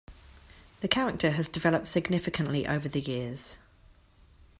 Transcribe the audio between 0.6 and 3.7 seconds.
The character has developed significantly over the years.